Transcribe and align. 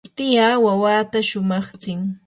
tiyaa 0.17 0.55
wawata 0.65 1.17
shumaqtsin. 1.29 1.99